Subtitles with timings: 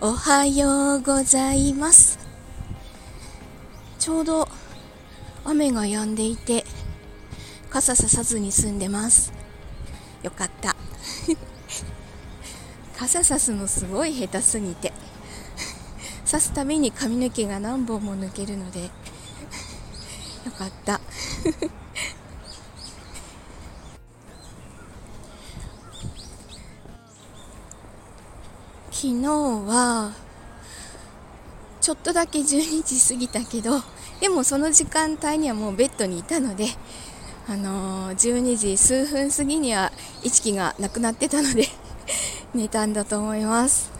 [0.00, 2.20] おはようございます。
[3.98, 4.48] ちょうど
[5.44, 6.64] 雨が止んでいて
[7.68, 9.32] 傘ささずに済んでます。
[10.22, 10.76] よかった。
[12.96, 14.92] 傘さすのすごい下手すぎて
[16.24, 18.90] さすために髪の毛が何本も抜けるのでよ
[20.56, 21.00] かった。
[29.00, 30.12] 昨日は
[31.80, 33.80] ちょっとだけ12時過ぎたけど
[34.20, 36.66] でもその時間帯にはもうベッドにいたので、
[37.48, 39.92] あのー、12時数分過ぎには
[40.24, 41.68] 意識がなくなってたので
[42.52, 43.92] 寝たんだと思います。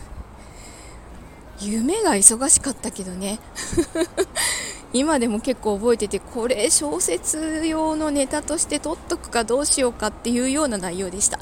[1.61, 3.39] 夢が忙しかったけどね。
[4.93, 11.39] 今でも結構覚えててこれ小説用のネタとして撮っとくかどうしようかっていうような内容でした。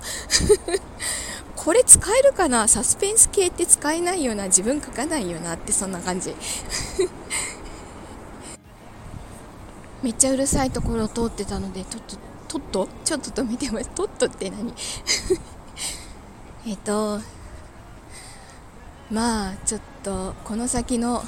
[1.67, 2.69] これ使えるかな？
[2.69, 4.45] サスペンス系って使えないよな？
[4.45, 6.33] 自分書かないよなってそんな感じ。
[10.01, 12.89] めっちゃうるさいところを通ってたのでとっととっと？
[13.05, 13.89] ちょっと止めてます。
[13.89, 14.73] とっとって何？
[16.69, 17.21] えっと
[19.11, 21.25] まあちょっとこの先の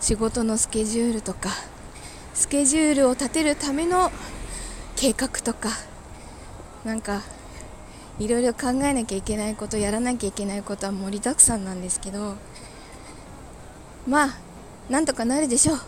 [0.00, 1.50] 仕事のスケジュールとか
[2.34, 4.10] スケジュールを立てるための
[4.96, 5.68] 計画とか
[6.84, 7.22] なんか
[8.18, 12.36] いろいろ考えなきゃいけないことやらなきゃいけないことは盛りだくさんなんですけど
[14.06, 14.44] まあ
[14.88, 15.78] なんとかなるでしょう。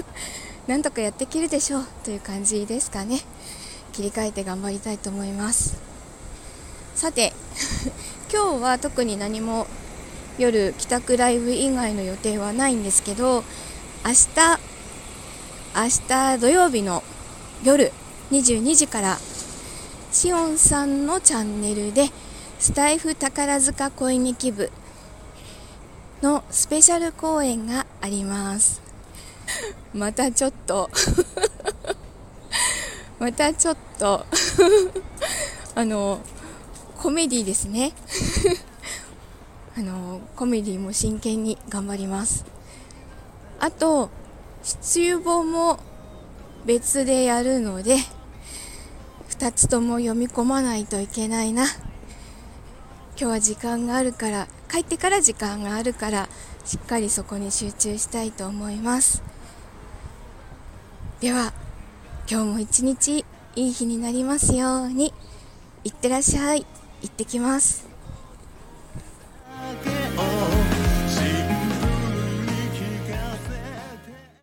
[0.66, 3.20] なんとかやっていけるでしょうという感じですかね。
[3.92, 5.76] 切り替えて頑張りたいと思います。
[6.94, 7.34] さて
[8.32, 9.66] 今日は特に何も
[10.38, 13.44] 夜帰宅ライブ以外の予定はないんですけど
[14.04, 14.60] 明日
[15.74, 17.02] 明日土曜日の
[17.62, 17.92] 夜
[18.30, 19.18] 22時から
[20.12, 22.08] しおんさんのチャンネルで
[22.58, 24.72] スタイフ宝塚恋劇部
[26.20, 28.82] のスペシャル公演があります。
[29.94, 30.90] またちょっと。
[33.20, 34.26] またちょっと。
[35.76, 36.20] あの
[36.98, 37.92] コメディですね。
[39.78, 42.44] あのコメディも真剣に頑張ります。
[43.60, 44.10] あと
[44.64, 45.78] 出遊本も
[46.64, 47.96] 別でやるので
[49.40, 51.64] 2つとも読み込まないといけないな。
[51.64, 51.74] 今
[53.16, 56.28] 日は時間があるから帰ってから時間があるから
[56.66, 59.22] しっかりそこに集中したいと思います。
[61.20, 61.54] では
[62.30, 63.24] 今日も一日
[63.56, 65.14] いい日になりますように。
[65.84, 66.66] いってらっしゃい。
[67.00, 67.89] 行ってきます。